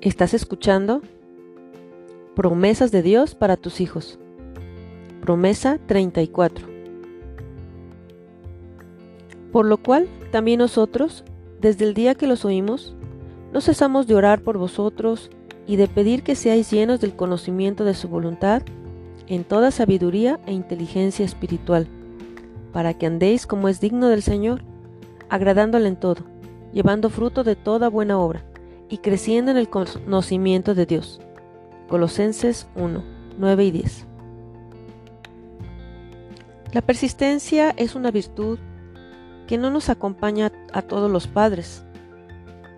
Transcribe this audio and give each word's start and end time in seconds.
Estás 0.00 0.32
escuchando 0.32 1.02
Promesas 2.36 2.92
de 2.92 3.02
Dios 3.02 3.34
para 3.34 3.56
tus 3.56 3.80
hijos. 3.80 4.20
Promesa 5.20 5.80
34. 5.86 6.68
Por 9.50 9.66
lo 9.66 9.76
cual, 9.78 10.06
también 10.30 10.60
nosotros, 10.60 11.24
desde 11.60 11.84
el 11.84 11.94
día 11.94 12.14
que 12.14 12.28
los 12.28 12.44
oímos, 12.44 12.94
no 13.52 13.60
cesamos 13.60 14.06
de 14.06 14.14
orar 14.14 14.40
por 14.42 14.56
vosotros 14.56 15.30
y 15.66 15.74
de 15.74 15.88
pedir 15.88 16.22
que 16.22 16.36
seáis 16.36 16.70
llenos 16.70 17.00
del 17.00 17.16
conocimiento 17.16 17.84
de 17.84 17.94
su 17.94 18.06
voluntad 18.08 18.62
en 19.26 19.42
toda 19.42 19.72
sabiduría 19.72 20.38
e 20.46 20.52
inteligencia 20.52 21.24
espiritual, 21.24 21.88
para 22.72 22.94
que 22.94 23.06
andéis 23.06 23.48
como 23.48 23.68
es 23.68 23.80
digno 23.80 24.06
del 24.06 24.22
Señor, 24.22 24.62
agradándole 25.28 25.88
en 25.88 25.96
todo, 25.96 26.22
llevando 26.72 27.10
fruto 27.10 27.42
de 27.42 27.56
toda 27.56 27.88
buena 27.88 28.20
obra 28.20 28.47
y 28.88 28.98
creciendo 28.98 29.50
en 29.50 29.56
el 29.56 29.68
conocimiento 29.68 30.74
de 30.74 30.86
Dios. 30.86 31.20
Colosenses 31.88 32.68
1, 32.74 33.02
9 33.38 33.64
y 33.64 33.70
10. 33.70 34.06
La 36.72 36.82
persistencia 36.82 37.70
es 37.70 37.94
una 37.94 38.10
virtud 38.10 38.58
que 39.46 39.56
no 39.56 39.70
nos 39.70 39.88
acompaña 39.88 40.52
a 40.72 40.82
todos 40.82 41.10
los 41.10 41.26
padres. 41.26 41.84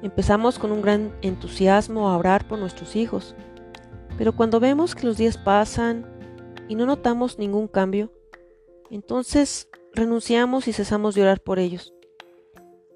Empezamos 0.03 0.59
con 0.59 0.71
un 0.71 0.81
gran 0.81 1.13
entusiasmo 1.23 2.09
a 2.09 2.17
orar 2.17 2.47
por 2.47 2.59
nuestros 2.59 2.95
hijos, 2.95 3.35
pero 4.17 4.35
cuando 4.35 4.61
vemos 4.61 4.95
que 4.95 5.07
los 5.07 5.17
días 5.17 5.37
pasan 5.37 6.07
y 6.69 6.77
no 6.77 6.87
notamos 6.87 7.39
ningún 7.39 7.67
cambio, 7.67 8.13
entonces 8.91 9.69
renunciamos 9.93 10.69
y 10.69 10.73
cesamos 10.73 11.15
de 11.15 11.23
orar 11.23 11.41
por 11.41 11.59
ellos. 11.59 11.93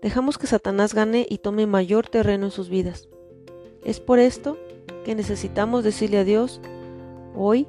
Dejamos 0.05 0.37
que 0.37 0.47
Satanás 0.47 0.93
gane 0.93 1.27
y 1.31 1.39
tome 1.39 1.65
mayor 1.67 2.07
terreno 2.11 2.45
en 2.45 2.51
sus 2.51 2.69
vidas. 2.69 3.09
Es 3.83 4.01
por 4.01 4.19
esto 4.19 4.59
que 5.03 5.15
necesitamos 5.15 5.83
decirle 5.83 6.19
a 6.19 6.25
Dios 6.25 6.61
hoy 7.35 7.67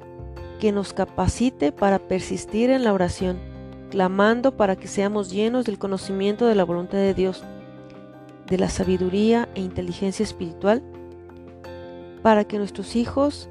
que 0.60 0.70
nos 0.70 0.92
capacite 0.92 1.72
para 1.72 1.98
persistir 1.98 2.68
en 2.68 2.84
la 2.84 2.92
oración, 2.92 3.38
clamando 3.90 4.54
para 4.54 4.76
que 4.76 4.86
seamos 4.86 5.30
llenos 5.30 5.64
del 5.64 5.78
conocimiento 5.78 6.44
de 6.44 6.54
la 6.54 6.64
voluntad 6.64 6.98
de 6.98 7.14
Dios, 7.14 7.42
de 8.46 8.58
la 8.58 8.68
sabiduría 8.68 9.48
e 9.54 9.62
inteligencia 9.62 10.22
espiritual, 10.22 10.82
para 12.22 12.44
que 12.44 12.58
nuestros 12.58 12.96
hijos 12.96 13.48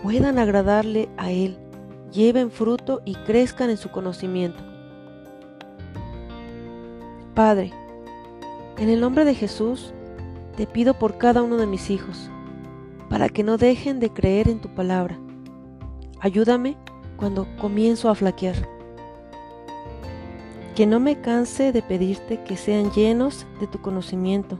puedan 0.00 0.38
agradarle 0.38 1.08
a 1.16 1.32
Él, 1.32 1.58
lleven 2.12 2.52
fruto 2.52 3.02
y 3.04 3.16
crezcan 3.16 3.68
en 3.68 3.78
su 3.78 3.90
conocimiento. 3.90 4.62
Padre, 7.34 7.72
en 8.82 8.88
el 8.88 9.00
nombre 9.00 9.24
de 9.24 9.36
Jesús, 9.36 9.94
te 10.56 10.66
pido 10.66 10.98
por 10.98 11.16
cada 11.16 11.40
uno 11.44 11.56
de 11.56 11.66
mis 11.68 11.88
hijos, 11.88 12.28
para 13.08 13.28
que 13.28 13.44
no 13.44 13.56
dejen 13.56 14.00
de 14.00 14.10
creer 14.10 14.48
en 14.48 14.60
tu 14.60 14.74
palabra. 14.74 15.20
Ayúdame 16.18 16.76
cuando 17.16 17.46
comienzo 17.60 18.10
a 18.10 18.16
flaquear. 18.16 18.56
Que 20.74 20.86
no 20.86 20.98
me 20.98 21.20
canse 21.20 21.70
de 21.70 21.80
pedirte 21.80 22.42
que 22.42 22.56
sean 22.56 22.90
llenos 22.90 23.46
de 23.60 23.68
tu 23.68 23.80
conocimiento 23.80 24.58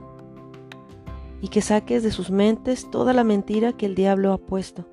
y 1.41 1.49
que 1.49 1.61
saques 1.61 2.01
de 2.01 2.11
sus 2.11 2.31
mentes 2.31 2.89
toda 2.89 3.11
la 3.11 3.25
mentira 3.25 3.73
que 3.73 3.87
el 3.87 3.93
diablo 3.93 4.31
ha 4.31 4.37
puesto, 4.37 4.85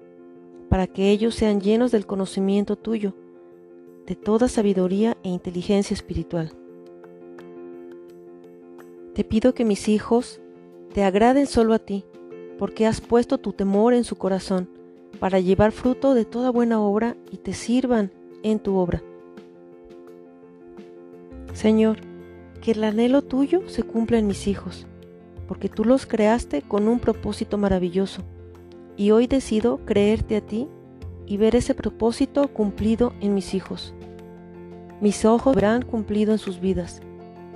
para 0.68 0.88
que 0.88 1.12
ellos 1.12 1.36
sean 1.36 1.60
llenos 1.60 1.92
del 1.92 2.04
conocimiento 2.04 2.74
tuyo, 2.74 3.14
de 4.08 4.16
toda 4.16 4.48
sabiduría 4.48 5.16
e 5.22 5.28
inteligencia 5.28 5.94
espiritual. 5.94 6.59
Te 9.14 9.24
pido 9.24 9.54
que 9.54 9.64
mis 9.64 9.88
hijos 9.88 10.40
te 10.92 11.02
agraden 11.02 11.46
solo 11.46 11.74
a 11.74 11.78
ti, 11.78 12.04
porque 12.58 12.86
has 12.86 13.00
puesto 13.00 13.38
tu 13.38 13.52
temor 13.52 13.94
en 13.94 14.04
su 14.04 14.16
corazón, 14.16 14.68
para 15.18 15.40
llevar 15.40 15.72
fruto 15.72 16.14
de 16.14 16.24
toda 16.24 16.50
buena 16.50 16.80
obra 16.80 17.16
y 17.30 17.38
te 17.38 17.52
sirvan 17.52 18.12
en 18.42 18.60
tu 18.60 18.76
obra. 18.76 19.02
Señor, 21.52 21.98
que 22.60 22.72
el 22.72 22.84
anhelo 22.84 23.22
tuyo 23.22 23.68
se 23.68 23.82
cumpla 23.82 24.18
en 24.18 24.26
mis 24.26 24.46
hijos, 24.46 24.86
porque 25.48 25.68
tú 25.68 25.84
los 25.84 26.06
creaste 26.06 26.62
con 26.62 26.86
un 26.86 27.00
propósito 27.00 27.58
maravilloso, 27.58 28.22
y 28.96 29.10
hoy 29.10 29.26
decido 29.26 29.78
creerte 29.84 30.36
a 30.36 30.40
ti 30.40 30.68
y 31.26 31.36
ver 31.36 31.56
ese 31.56 31.74
propósito 31.74 32.48
cumplido 32.48 33.12
en 33.20 33.34
mis 33.34 33.54
hijos. 33.54 33.94
Mis 35.00 35.24
ojos 35.24 35.54
verán 35.54 35.82
cumplido 35.82 36.32
en 36.32 36.38
sus 36.38 36.60
vidas. 36.60 37.00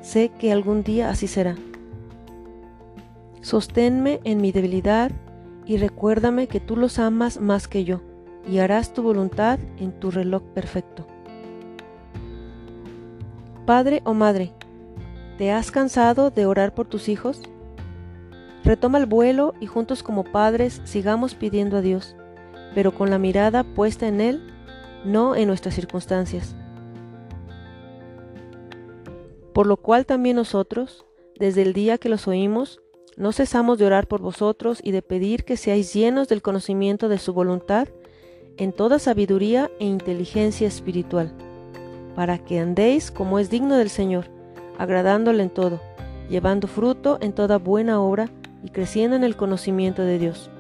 Sé 0.05 0.29
que 0.29 0.53
algún 0.53 0.83
día 0.83 1.09
así 1.09 1.27
será. 1.27 1.57
Sosténme 3.41 4.21
en 4.25 4.43
mi 4.43 4.53
debilidad 4.53 5.11
y 5.65 5.79
recuérdame 5.79 6.47
que 6.47 6.61
tú 6.61 6.77
los 6.77 6.99
amas 6.99 7.41
más 7.41 7.69
que 7.69 7.85
yo 7.85 8.03
y 8.47 8.59
harás 8.59 8.93
tu 8.93 9.03
voluntad 9.03 9.59
en 9.79 9.99
tu 9.99 10.11
reloj 10.11 10.43
perfecto. 10.53 11.07
Padre 13.65 14.03
o 14.05 14.13
madre, 14.13 14.53
¿te 15.39 15.51
has 15.51 15.71
cansado 15.71 16.29
de 16.29 16.45
orar 16.45 16.75
por 16.75 16.87
tus 16.87 17.09
hijos? 17.09 17.41
Retoma 18.63 18.99
el 18.99 19.07
vuelo 19.07 19.55
y 19.59 19.65
juntos 19.65 20.03
como 20.03 20.25
padres 20.25 20.83
sigamos 20.85 21.35
pidiendo 21.35 21.79
a 21.79 21.81
Dios, 21.81 22.15
pero 22.75 22.93
con 22.93 23.09
la 23.09 23.19
mirada 23.19 23.65
puesta 23.65 24.07
en 24.07 24.21
Él, 24.21 24.53
no 25.07 25.35
en 25.35 25.49
nuestras 25.49 25.75
circunstancias. 25.75 26.55
Por 29.55 29.69
lo 29.69 29.77
cual 29.77 30.05
también 30.05 30.37
nosotros, 30.37 31.07
desde 31.39 31.63
el 31.63 31.73
día 31.73 31.97
que 31.97 32.09
los 32.09 32.27
oímos, 32.27 32.83
no 33.17 33.31
cesamos 33.31 33.79
de 33.79 33.87
orar 33.87 34.09
por 34.09 34.21
vosotros 34.21 34.81
y 34.83 34.91
de 34.91 35.01
pedir 35.01 35.45
que 35.45 35.57
seáis 35.57 35.95
llenos 35.95 36.27
del 36.27 36.43
conocimiento 36.43 37.09
de 37.09 37.19
su 37.19 37.33
voluntad 37.33 37.87
en 38.57 38.73
toda 38.73 38.99
sabiduría 38.99 39.71
e 39.79 39.87
inteligencia 39.87 40.67
espiritual, 40.67 41.33
para 42.17 42.39
que 42.39 42.59
andéis 42.59 43.13
como 43.13 43.39
es 43.39 43.49
digno 43.49 43.77
del 43.77 43.91
Señor, 43.91 44.27
agradándole 44.77 45.45
en 45.45 45.51
todo, 45.51 45.81
llevando 46.29 46.67
fruto 46.67 47.19
en 47.21 47.33
toda 47.33 47.59
buena 47.59 48.01
obra 48.01 48.31
y 48.65 48.71
creciendo 48.71 49.15
en 49.15 49.23
el 49.23 49.37
conocimiento 49.37 50.03
de 50.03 50.19
Dios. 50.19 50.51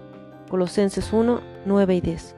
Colosenses 0.49 1.13
1, 1.13 1.41
9 1.67 1.97
y 1.97 2.01
10. 2.01 2.37